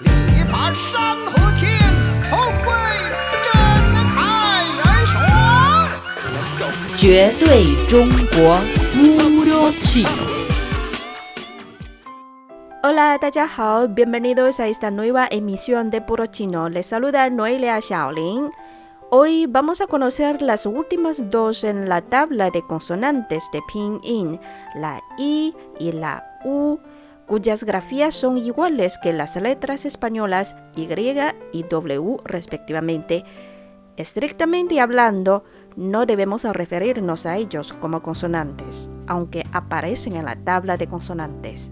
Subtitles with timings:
[0.00, 0.10] 力
[0.50, 1.78] 拔山河天，
[2.28, 2.72] 宏伟
[3.44, 3.52] 震
[4.08, 5.20] 撼人雄。
[6.96, 8.58] 绝对中国
[8.92, 10.08] Puro Chino.
[12.82, 16.68] Hola, 大家好，bienvenidos a esta nueva emisión de Puro Chino.
[16.68, 18.50] Les saluda Noelia Shaolin.
[19.10, 24.40] Hoy vamos a conocer las últimas dos en la tabla de consonantes de Pinyin,
[24.74, 26.80] la I y la U,
[27.26, 30.88] cuyas grafías son iguales que las letras españolas Y
[31.52, 33.24] y W respectivamente.
[33.96, 35.44] Estrictamente hablando,
[35.76, 41.70] no debemos referirnos a ellos como consonantes, aunque aparecen en la tabla de consonantes.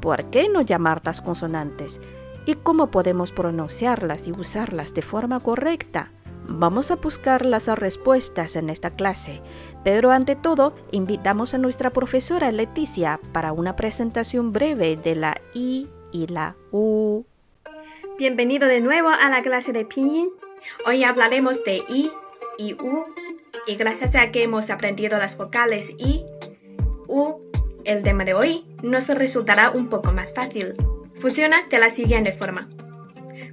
[0.00, 2.00] ¿Por qué no llamarlas consonantes?
[2.46, 6.10] ¿Y cómo podemos pronunciarlas y usarlas de forma correcta?
[6.48, 9.40] Vamos a buscar las respuestas en esta clase,
[9.84, 15.88] pero ante todo invitamos a nuestra profesora Leticia para una presentación breve de la I
[16.10, 17.24] y la U.
[18.18, 20.30] Bienvenido de nuevo a la clase de Pinyin.
[20.86, 22.10] Hoy hablaremos de I
[22.58, 23.04] y U
[23.66, 26.24] y gracias a que hemos aprendido las vocales I,
[27.06, 27.40] U,
[27.84, 30.74] el tema de hoy nos resultará un poco más fácil.
[31.20, 32.68] Funciona de la siguiente forma.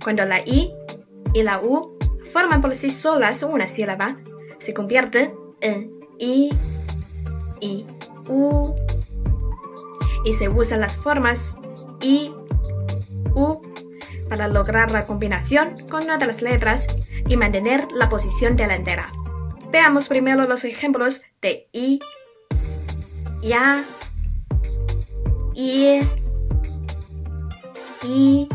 [0.03, 0.71] Cuando la I
[1.33, 1.98] y la U
[2.33, 4.17] forman por sí solas una sílaba,
[4.59, 6.49] se convierten en I,
[7.61, 7.85] I,
[8.27, 8.75] U.
[10.25, 11.55] Y se usan las formas
[12.01, 12.31] I,
[13.33, 13.61] U
[14.27, 16.87] para lograr la combinación con una de las letras
[17.27, 19.11] y mantener la posición de la entera.
[19.71, 21.99] Veamos primero los ejemplos de I,
[23.41, 23.85] Ya,
[25.55, 25.99] I,
[28.03, 28.49] I,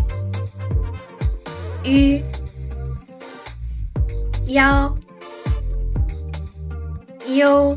[1.84, 2.24] Ü,
[4.54, 4.96] Yao,
[7.26, 7.76] Yo,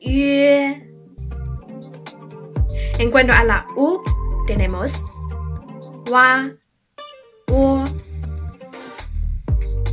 [0.00, 0.90] Yue.
[2.98, 4.00] En cuanto a la U,
[4.46, 5.04] tenemos
[6.10, 6.50] Wa,
[7.50, 7.84] U,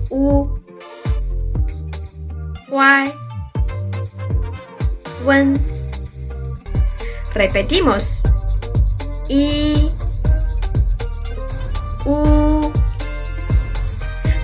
[0.09, 0.59] U,
[5.25, 5.59] Wen.
[7.33, 8.21] Repetimos.
[9.27, 9.91] I,
[12.05, 12.40] U.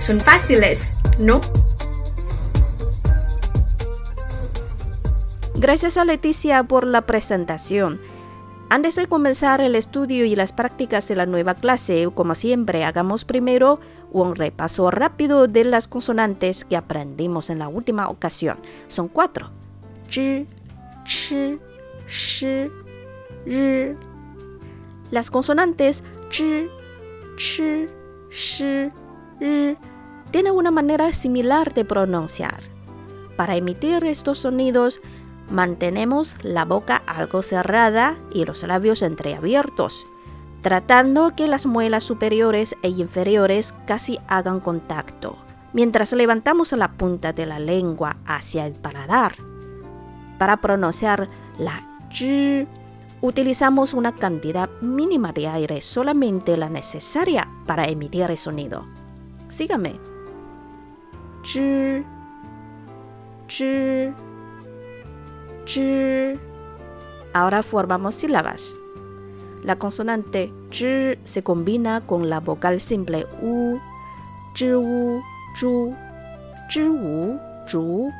[0.08, 1.38] Son fáciles, ¿no?
[5.54, 8.00] Gracias a Leticia por la presentación.
[8.70, 13.26] Antes de comenzar el estudio y las prácticas de la nueva clase, como siempre, hagamos
[13.26, 13.80] primero
[14.10, 18.56] un repaso rápido de las consonantes que aprendimos en la última ocasión.
[18.86, 19.50] Son cuatro.
[20.10, 20.46] Zhi,
[21.04, 21.58] chi,
[22.06, 22.64] shi,
[23.44, 23.94] ri.
[25.10, 26.66] Las consonantes zhi,
[27.36, 27.84] chi,
[28.30, 28.90] shi,
[29.38, 29.76] ri
[30.30, 32.62] tienen una manera similar de pronunciar.
[33.36, 35.00] Para emitir estos sonidos,
[35.50, 40.06] mantenemos la boca algo cerrada y los labios entreabiertos,
[40.62, 45.38] tratando que las muelas superiores e inferiores casi hagan contacto,
[45.72, 49.36] mientras levantamos la punta de la lengua hacia el paladar.
[50.38, 51.28] Para pronunciar
[51.58, 52.66] la ch,
[53.20, 58.84] utilizamos una cantidad mínima de aire, solamente la necesaria para emitir el sonido.
[59.48, 60.07] Sígame.
[61.48, 62.04] Ch,
[63.48, 63.62] ch,
[65.64, 65.78] ch.
[67.32, 68.76] Ahora formamos sílabas.
[69.64, 73.80] La consonante ch se combina con la vocal simple u,
[74.54, 75.22] zhi u,
[75.58, 75.94] zhu,
[76.68, 78.12] zhi u, zhu,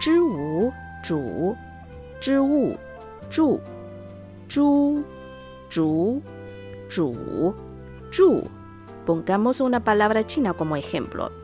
[0.00, 1.56] zhi u, zhu,
[2.22, 2.76] zhi u,
[3.32, 3.60] zhu,
[4.48, 5.04] zhu,
[5.68, 6.22] zhu,
[6.88, 7.54] zhu,
[8.12, 8.48] zhu.
[9.06, 11.39] Pongamos una palabra china como ejemplo.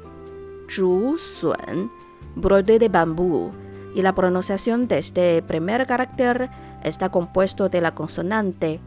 [0.69, 1.91] Zhu Sun,
[2.34, 3.53] brote de bambú,
[3.97, 6.50] y la pronunciación de este primer carácter
[6.82, 8.78] está compuesto de la consonante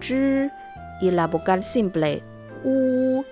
[0.00, 0.50] zhi
[1.00, 2.22] y la vocal simple
[2.64, 3.24] u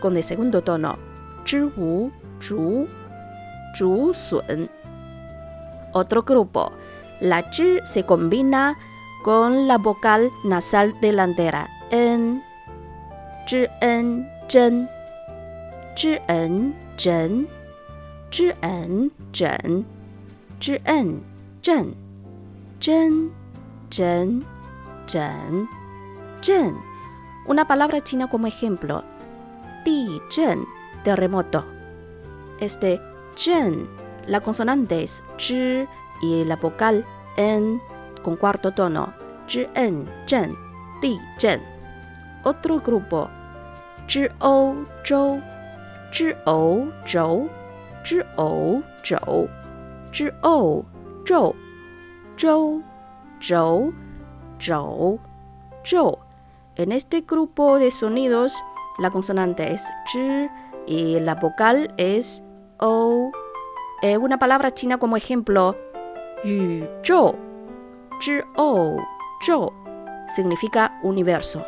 [0.00, 0.96] con el segundo tono
[1.44, 2.86] zhi wu zhu
[3.76, 4.70] zhu sun.
[5.92, 6.72] Otro grupo,
[7.20, 8.76] la zhi se combina
[9.24, 12.42] con la vocal nasal delantera en
[13.48, 14.88] zhi en zhen
[16.28, 17.48] en zhen
[18.30, 19.84] zhi en zhen
[20.60, 21.22] zhi en
[21.62, 21.94] zhen
[22.80, 23.32] zhen
[23.90, 24.44] zhen
[25.06, 25.68] zhen
[26.42, 26.74] zhen.
[27.46, 29.04] Una palabra china como ejemplo.
[29.84, 30.64] Di zhen,
[31.02, 31.64] terremoto.
[32.58, 33.00] Este
[33.36, 33.86] zhen,
[34.26, 35.86] la consonante es zhi
[36.22, 37.04] y la vocal
[37.36, 37.80] en
[38.22, 39.12] con cuarto tono.
[39.46, 40.56] Zhi en zhen,
[41.02, 41.60] di zhen.
[42.44, 43.28] Otro grupo.
[44.08, 44.74] Zhi o
[45.04, 45.40] zhou,
[46.14, 47.50] zhi o zhou,
[48.04, 49.48] zhi o zhou,
[50.12, 50.84] zhi o
[51.26, 51.54] zhou,
[52.36, 52.82] zhou,
[53.40, 53.92] zhou,
[54.60, 55.20] zhou,
[55.84, 56.18] zhou.
[56.76, 58.54] En este grupo de sonidos,
[58.98, 59.82] la consonante es
[60.12, 60.48] zhi
[60.86, 62.44] y la vocal es
[62.78, 63.32] o.
[64.02, 65.76] Eh, una palabra china como ejemplo,
[66.44, 67.34] yu zhou,
[68.20, 68.98] zhi o,
[69.44, 69.72] zhou,
[70.28, 71.64] significa universo.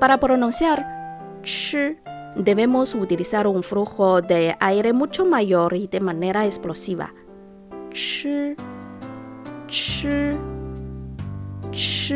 [0.00, 0.96] Para pronunciar
[1.42, 1.96] ch,
[2.36, 7.12] debemos utilizar un flujo de aire mucho mayor y de manera explosiva.
[7.90, 8.56] Ch,
[9.66, 10.06] ch,
[11.70, 12.12] ch.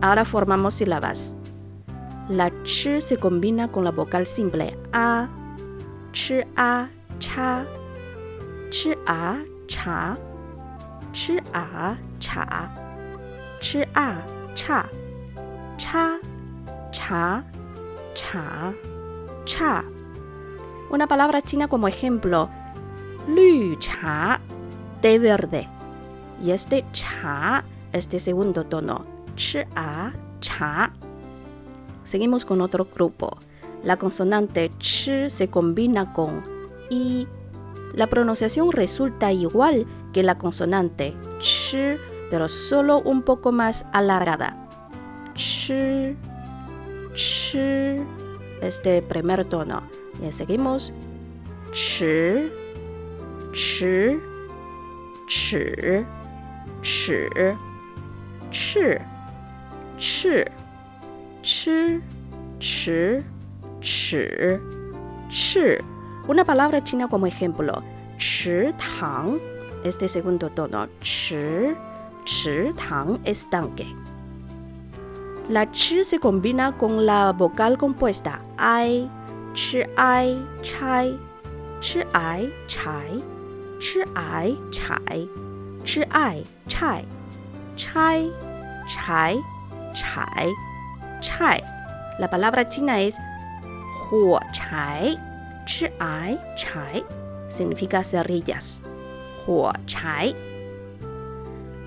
[0.00, 1.36] Ahora formamos sílabas.
[2.28, 5.28] La ch se combina con la vocal simple a,
[6.12, 6.88] ch a,
[7.18, 7.66] cha,
[8.70, 10.16] ch a, cha,
[11.12, 12.74] ch a, cha,
[13.60, 14.24] ch a,
[14.54, 14.88] cha,
[15.76, 16.20] cha,
[16.90, 17.44] cha,
[18.14, 18.93] cha.
[20.90, 22.48] Una palabra china como ejemplo,
[23.28, 24.40] lü cha,
[25.00, 25.68] té verde.
[26.42, 29.04] Y este cha es de segundo tono,
[29.36, 30.92] ch a, cha.
[32.04, 33.38] Seguimos con otro grupo.
[33.82, 36.42] La consonante ch se combina con
[36.90, 37.26] i.
[37.94, 41.98] La pronunciación resulta igual que la consonante ch,
[42.30, 44.56] pero solo un poco más alargada.
[45.34, 46.16] Ch,
[47.14, 47.56] ch,
[48.64, 49.82] este primer tono.
[50.22, 50.92] Y seguimos
[51.72, 52.04] ch,
[53.52, 53.84] ch,
[55.26, 55.56] ch,
[56.82, 57.30] ch,
[58.50, 58.78] ch,
[59.98, 60.26] ch,
[61.42, 61.68] ch,
[62.60, 63.22] ch,
[63.80, 64.16] ch,
[65.28, 65.58] ch.
[66.26, 67.82] Una palabra china como ejemplo,
[68.16, 68.72] chi
[69.84, 71.74] este segundo tono, chi,
[72.24, 74.03] chi tang, estanque.
[75.48, 78.40] La ch se combina con la vocal compuesta.
[78.56, 79.10] Ai,
[79.52, 81.18] chi ai, chai,
[81.80, 83.22] chi ai, chai,
[83.78, 85.28] chi ai, chai,
[85.84, 87.04] chi ai, chai,
[87.76, 88.32] chai,
[88.88, 89.36] chai,
[89.92, 90.54] chai,
[91.20, 91.62] chai.
[92.18, 93.14] La palabra china es
[94.08, 95.18] huo chai,
[95.66, 97.04] chi ai, chai,
[97.48, 98.80] significa cerillas.
[99.44, 100.34] Huo chai.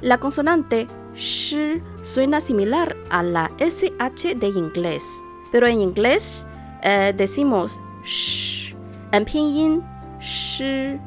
[0.02, 1.82] La consonante sh
[2.14, 5.04] suena similar a la SH de inglés,
[5.52, 6.48] pero en inglés
[6.82, 8.74] eh, decimos sh.
[9.12, 9.84] En pinyin,
[10.20, 10.98] sh,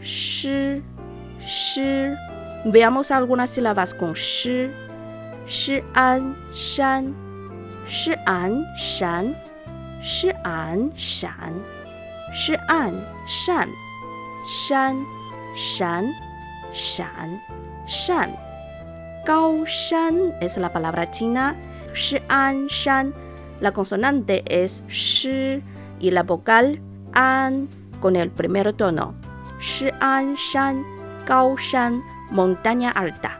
[0.00, 0.80] sh,
[1.40, 1.80] sh.
[2.64, 4.70] Veamos algunas sílabas con sh.
[5.46, 7.14] Shi an, shan.
[7.86, 9.36] Shi an, shan.
[10.00, 11.64] Shi an, shan.
[12.32, 13.68] Shi an, shan.
[14.44, 15.06] Shan,
[15.54, 16.12] shan,
[16.74, 17.40] shan,
[17.86, 18.51] shan.
[19.24, 21.54] Gao Shan es la palabra china.
[21.94, 23.14] Shi an shan.
[23.60, 25.62] La consonante es shi
[26.00, 26.80] y la vocal
[27.12, 27.68] an
[28.00, 29.14] con el primer tono.
[29.60, 30.84] Shi an shan,
[31.24, 31.54] Gao
[32.32, 33.38] montaña alta.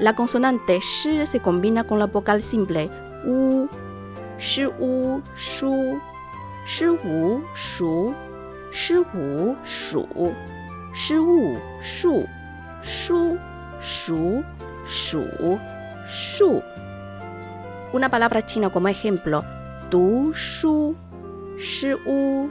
[0.00, 2.90] La consonante shi se combina con la vocal simple
[3.24, 3.68] u.
[4.38, 6.00] Shi u shu.
[6.64, 8.12] Shi wu shu.
[8.72, 10.04] Shi wu shu.
[10.92, 12.26] Shi wu shu.
[12.82, 13.38] Shu
[13.80, 14.44] shu,
[14.86, 16.62] shu.
[17.92, 19.44] Una palabra china como ejemplo,
[19.90, 20.96] du shu,
[21.58, 21.94] shi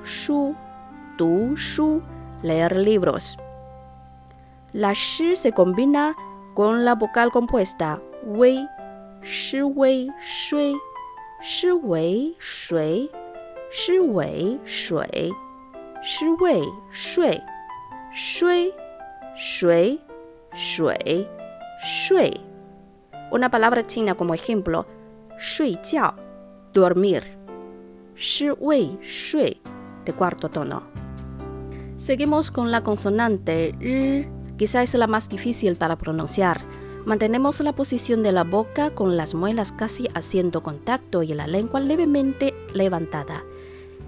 [0.03, 0.55] shu,
[1.17, 2.01] du shu,
[2.43, 3.37] leer libros.
[4.73, 6.15] La shi se combina
[6.53, 7.99] con la vocal compuesta.
[8.23, 8.67] Wei,
[9.21, 10.75] shi wei shui,
[11.41, 13.09] shi wei shui,
[13.71, 15.33] shi wei shui,
[16.03, 17.41] shi wei shui,
[18.11, 18.73] shui,
[19.35, 20.01] shui,
[20.57, 21.27] shui,
[21.83, 22.33] shui.
[23.31, 24.87] Una palabra china como ejemplo,
[25.39, 26.15] shui jiao,
[26.73, 27.37] dormir.
[28.15, 28.49] Shi
[29.01, 29.61] shui,
[30.05, 30.81] de cuarto tono.
[31.95, 36.61] Seguimos con la consonante r, quizá es la más difícil para pronunciar.
[37.05, 41.79] Mantenemos la posición de la boca con las muelas casi haciendo contacto y la lengua
[41.79, 43.43] levemente levantada.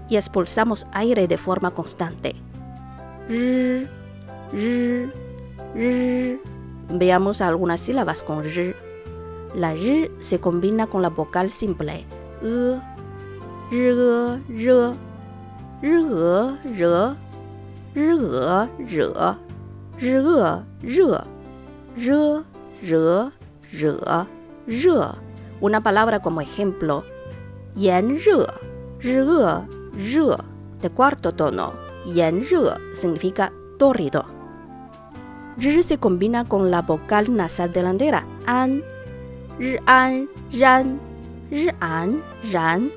[0.08, 2.34] Y expulsamos aire de forma constante.
[3.28, 3.88] R,
[4.52, 5.19] r,
[5.74, 6.40] r.
[6.92, 8.74] Veamos algunas sílabas con r.
[9.54, 12.04] La r se combina con la vocal simple
[12.42, 12.80] e, r,
[13.70, 14.94] r, re,
[15.82, 17.16] r, re,
[17.94, 18.20] r,
[18.86, 19.14] re,
[22.02, 22.44] r,
[22.82, 23.30] re,
[23.72, 23.92] re,
[24.66, 25.20] re.
[25.60, 27.04] Una palabra como ejemplo,
[27.76, 28.46] yan re,
[29.00, 30.36] re, re,
[30.80, 31.74] de cuarto tono.
[32.06, 34.39] Yan re significa torrido.
[35.62, 38.82] R se combina con la vocal nasal delantera an,
[39.84, 40.98] an, ran,
[41.80, 42.90] an, ran,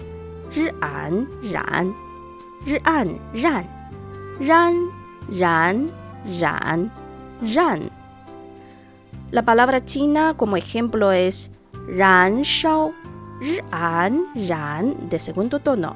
[0.82, 1.94] an, ran,
[2.86, 3.68] an, ran,
[4.40, 4.90] ran,
[5.30, 5.92] ran,
[6.40, 6.92] ran,
[7.54, 7.92] ran.
[9.32, 11.52] La palabra china como ejemplo es
[11.88, 12.94] ran shao,
[13.72, 15.96] ran, ran de segundo tono.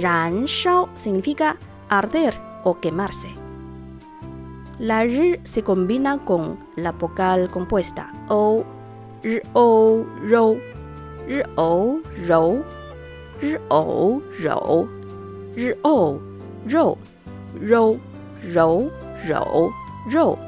[0.00, 1.56] Ran shao significa
[1.88, 3.37] arder o quemarse.
[4.78, 8.64] La r se combina con la vocal compuesta o,
[9.24, 10.56] r o, ro,
[11.26, 12.64] r o, ro,
[13.42, 14.88] r o, ro,
[15.56, 16.20] r o,
[16.68, 16.98] ro,
[17.60, 17.98] ro,
[18.54, 18.90] ro,
[19.26, 19.72] ro,
[20.12, 20.38] ro.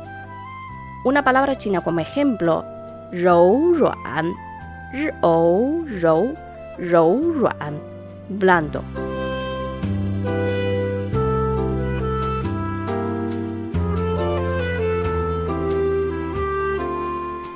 [1.04, 2.64] Una palabra china como ejemplo,
[3.12, 4.32] rou ruan,
[4.92, 6.32] r o, ro,
[6.78, 7.80] rou ruan,
[8.28, 8.84] blando.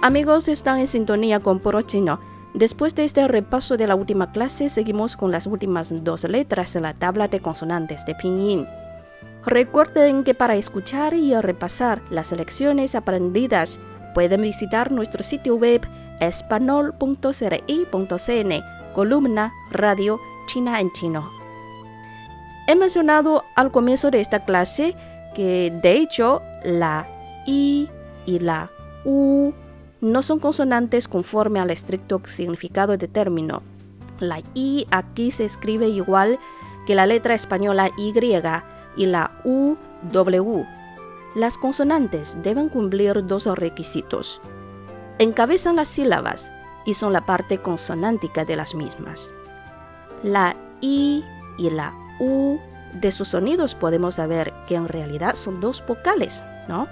[0.04, 2.20] Amigos, están en sintonía con Puro Chino.
[2.52, 6.82] Después de este repaso de la última clase, seguimos con las últimas dos letras de
[6.82, 8.68] la tabla de consonantes de Pinyin.
[9.46, 13.80] Recuerden que para escuchar y repasar las lecciones aprendidas,
[14.12, 15.80] pueden visitar nuestro sitio web
[16.20, 17.32] espanol.cri.cn,
[18.92, 21.30] columna Radio China en Chino.
[22.68, 24.94] He mencionado al comienzo de esta clase
[25.34, 27.08] que, de hecho, la
[27.46, 27.88] I
[28.26, 28.70] y la
[29.06, 29.54] U
[30.04, 33.62] no son consonantes conforme al estricto significado de término.
[34.20, 36.38] La I aquí se escribe igual
[36.86, 38.12] que la letra española Y
[38.96, 40.64] y la UW.
[41.34, 44.40] Las consonantes deben cumplir dos requisitos.
[45.18, 46.52] Encabezan las sílabas
[46.86, 49.32] y son la parte consonántica de las mismas.
[50.22, 51.24] La I
[51.58, 52.58] y la U
[52.92, 56.86] de sus sonidos podemos saber que en realidad son dos vocales, ¿no?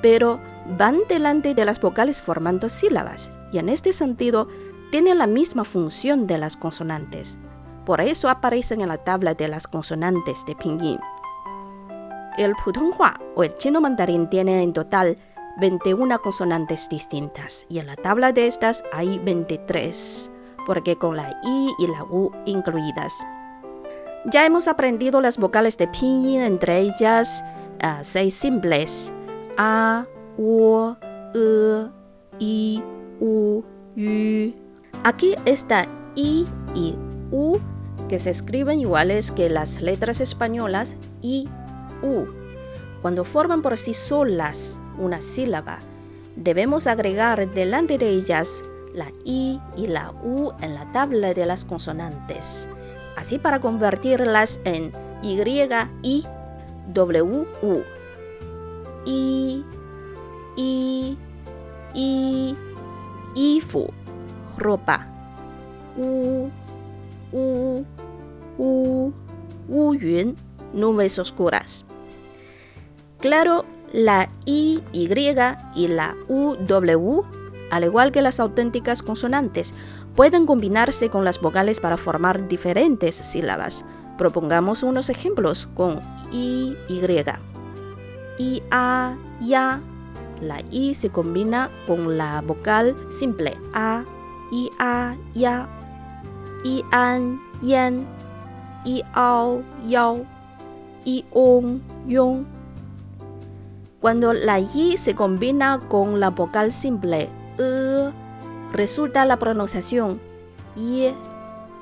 [0.00, 0.40] pero
[0.76, 4.48] van delante de las vocales formando sílabas y en este sentido
[4.90, 7.38] tienen la misma función de las consonantes.
[7.86, 10.98] Por eso aparecen en la tabla de las consonantes de Pinyin.
[12.36, 15.16] El Putonghua o el chino mandarín tiene en total
[15.58, 20.30] 21 consonantes distintas y en la tabla de estas hay 23,
[20.66, 23.12] porque con la I y la U incluidas.
[24.26, 27.42] Ya hemos aprendido las vocales de Pinyin, entre ellas
[27.82, 29.12] uh, seis simples
[29.56, 30.04] a,
[30.38, 30.94] u,
[31.34, 31.86] e,
[32.38, 32.82] i,
[33.20, 33.62] u,
[33.94, 34.54] yu.
[35.04, 36.94] Aquí está i y
[37.30, 37.58] u
[38.08, 41.48] que se escriben iguales que las letras españolas i,
[42.02, 42.24] u.
[43.02, 45.78] Cuando forman por sí solas una sílaba,
[46.36, 48.64] debemos agregar delante de ellas
[48.94, 52.68] la i y la u en la tabla de las consonantes,
[53.16, 54.92] así para convertirlas en
[55.22, 55.40] y,
[56.02, 56.24] i,
[56.92, 57.82] w, u
[59.04, 59.64] i,
[60.58, 61.16] i,
[61.94, 63.62] i,
[64.56, 65.06] ropa,
[65.96, 66.48] u,
[67.32, 67.84] u,
[69.68, 69.94] u,
[70.72, 71.84] nubes oscuras.
[73.20, 75.08] Claro, la I, Y
[75.74, 77.22] y la UW,
[77.70, 79.74] al igual que las auténticas consonantes,
[80.16, 83.84] pueden combinarse con las vocales para formar diferentes sílabas.
[84.16, 86.00] Propongamos unos ejemplos con
[86.32, 87.00] I, Y
[88.38, 89.80] i, a, ya.
[90.40, 94.04] La i se combina con la vocal simple a,
[94.50, 95.68] i, a, ya.
[96.64, 98.06] I, an, yan.
[98.84, 100.24] I, ao, yao.
[101.04, 102.46] I, on, yong.
[104.00, 107.28] Cuando la i se combina con la vocal simple
[107.58, 108.10] e,
[108.72, 110.20] resulta la pronunciación
[110.76, 111.08] y,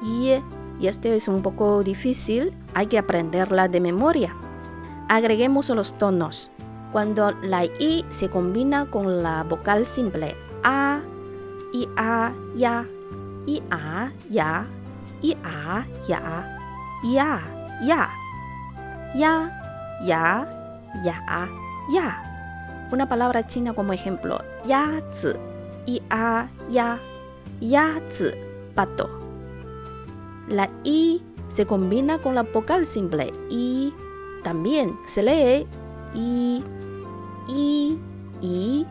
[0.02, 0.42] y,
[0.80, 4.34] y este es un poco difícil, hay que aprenderla de memoria.
[5.08, 6.50] Agreguemos los tonos.
[6.96, 10.34] Cuando la i se combina con la vocal simple
[10.64, 11.02] a,
[11.74, 12.86] i, a, ya,
[13.44, 14.64] i, a, ya,
[15.20, 16.48] i, a, ya,
[17.04, 17.42] ya,
[17.84, 18.08] ya,
[19.14, 19.52] ya,
[20.06, 20.48] ya,
[21.04, 21.48] ya,
[21.92, 22.88] ya.
[22.90, 25.36] Una palabra china como ejemplo, ya, zi,
[25.84, 26.98] i, a, ya,
[27.60, 28.00] ya,
[28.74, 29.10] pato.
[30.48, 33.92] La i se combina con la vocal simple i
[34.42, 35.66] también se lee
[36.14, 36.64] i,
[37.48, 37.98] i,
[38.40, 38.86] i,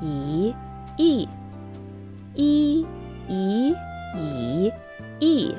[0.00, 0.54] i,
[0.96, 1.28] i,
[2.34, 2.86] i,
[3.28, 3.74] i,
[4.16, 4.72] i,
[5.20, 5.54] i.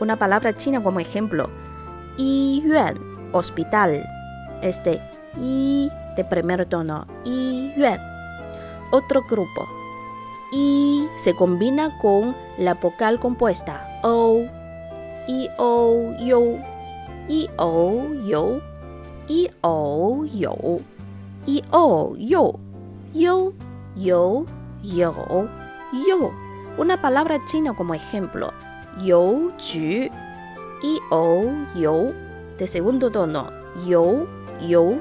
[0.00, 1.48] Una palabra china como ejemplo,
[2.18, 2.98] i yuan,
[3.32, 4.04] hospital.
[4.62, 5.00] Este
[5.40, 8.00] i de primer tono, i yuan.
[8.92, 9.68] Otro grupo,
[10.52, 14.00] i se combina con la vocal compuesta.
[14.02, 14.44] O,
[15.28, 16.58] i, o, yo,
[17.28, 18.60] i, o, yo.
[19.28, 20.78] I o yo
[21.46, 22.58] i o yo
[23.14, 23.52] yo
[23.94, 24.44] yo
[26.06, 26.32] yo
[26.78, 28.52] una palabra china como ejemplo.
[29.02, 30.10] Yo ju
[30.82, 32.12] i o yo.
[32.58, 33.50] De segundo tono.
[33.86, 34.26] Yo
[34.60, 34.98] yo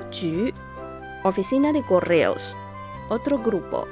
[1.23, 2.55] oficina de correos.
[3.09, 3.87] Otro grupo.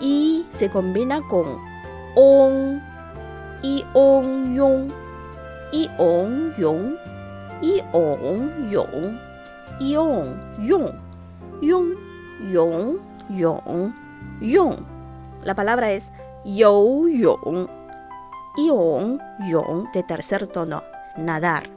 [0.00, 1.60] Y se combina con
[2.16, 2.82] ion,
[3.62, 4.92] ion, yong,
[5.72, 6.96] ion, yong,
[7.62, 9.18] ion, yong,
[9.80, 11.03] ion, yong,
[11.64, 11.96] yong,
[12.52, 13.94] yong, yong,
[14.40, 14.76] yong.
[15.44, 16.12] La palabra es
[16.44, 17.68] yo, yong,
[18.56, 20.82] ion, yong de tercer tono,
[21.16, 21.70] nadar.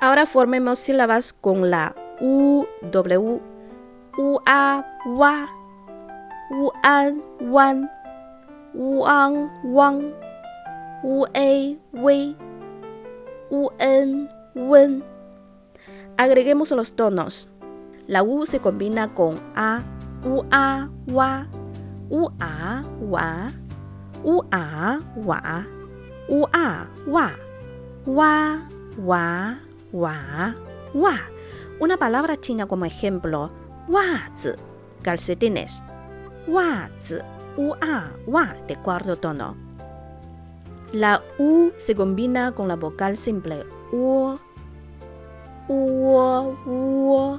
[0.00, 3.40] Ahora formemos sílabas con la u, w,
[4.18, 5.48] u, a, wa,
[6.50, 7.90] u, an, wan,
[8.74, 10.14] u, an, wang,
[11.02, 12.36] u, a, wei,
[13.50, 15.04] u, en, wen.
[16.16, 17.49] Agreguemos los tonos.
[18.10, 19.84] La u se combina con a,
[20.24, 21.46] u, a, wa,
[22.10, 23.46] u, a, wa,
[24.24, 25.64] u, a, wa,
[26.28, 27.30] u, a, wa,
[28.06, 28.58] wa,
[28.98, 29.56] wa,
[29.92, 30.54] wa,
[30.92, 31.14] wa.
[31.78, 33.48] Una palabra china como ejemplo,
[33.88, 34.58] wazi,
[35.02, 35.80] calcetines.
[36.48, 37.22] Wazi,
[37.56, 39.54] u, a, wa de cuarto tono.
[40.92, 44.34] La u se combina con la vocal simple u,
[45.68, 47.38] u, u,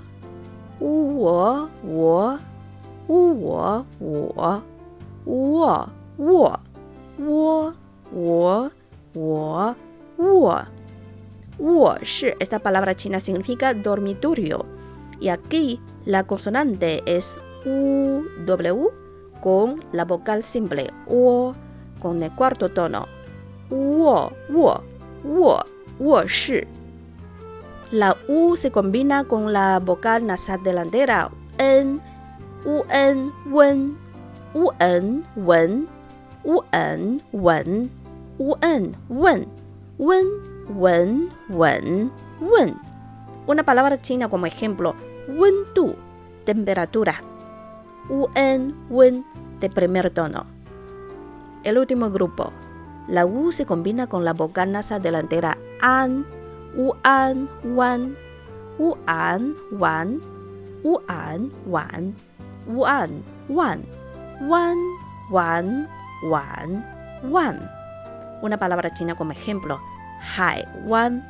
[0.81, 2.39] wo, u,
[3.07, 4.35] wo, wo,
[5.25, 6.59] wo, wo,
[7.19, 7.73] wo,
[8.11, 8.71] wo,
[9.13, 9.75] wo,
[10.17, 10.65] wo.
[11.59, 14.65] Wo shi, esta palabra china significa dormitorio.
[15.19, 18.89] Y aquí la consonante es u, w
[19.41, 21.53] con la vocal simple o
[21.99, 23.07] con el cuarto tono.
[23.69, 24.31] Wo.
[27.91, 32.01] La u se combina con la vocal nasal delantera en,
[32.65, 33.97] u en, wen,
[34.53, 35.87] u en, wen,
[36.45, 37.91] u en, wen,
[38.39, 39.47] u en, wen,
[39.97, 40.27] wen,
[40.69, 42.75] wen, wen, wen.
[43.47, 44.95] Una palabra china como ejemplo,
[45.27, 45.93] wen tu,
[46.45, 47.21] temperatura.
[48.09, 49.25] U en, wen,
[49.59, 50.45] de primer tono.
[51.63, 52.53] El último grupo.
[53.07, 56.25] La U se combina con la vocal nasal delantera an,
[56.75, 58.15] 乌安湾、
[58.79, 60.19] 乌安湾、
[60.83, 62.13] 乌安碗、
[62.67, 63.11] 乌安
[63.49, 63.83] 万、
[64.47, 64.77] 弯
[65.31, 65.87] 弯
[66.29, 66.83] 碗
[67.29, 67.59] 万。
[68.41, 69.79] Una palabra china como ejemplo:
[70.21, 71.23] Hai Wan,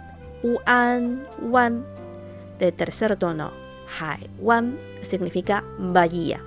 [1.42, 1.84] Wan.
[2.60, 3.52] De tercer tono,
[4.00, 6.40] Hai Wan significa bahía.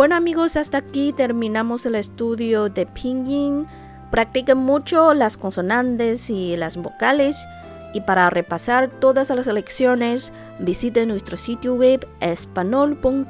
[0.00, 3.66] Bueno amigos, hasta aquí terminamos el estudio de Pinyin.
[4.10, 7.46] Practiquen mucho las consonantes y las vocales.
[7.92, 13.26] Y para repasar todas las lecciones, visiten nuestro sitio web espanol.cri.cn,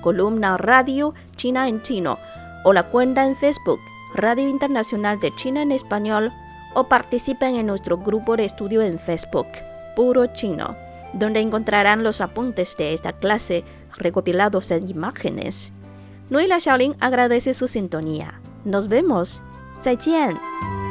[0.00, 2.18] columna Radio China en Chino,
[2.64, 3.78] o la cuenta en Facebook
[4.16, 6.32] Radio Internacional de China en Español,
[6.74, 9.46] o participen en nuestro grupo de estudio en Facebook,
[9.94, 10.76] Puro Chino,
[11.12, 13.62] donde encontrarán los apuntes de esta clase
[13.96, 15.72] recopilados en imágenes.
[16.30, 18.40] Noela Shaolin agradece su sintonía.
[18.64, 19.42] Nos vemos.
[19.84, 20.83] 再见。